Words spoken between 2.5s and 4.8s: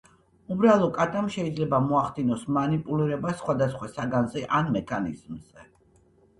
მანიპულირება სხვადასხვა საგანზე ან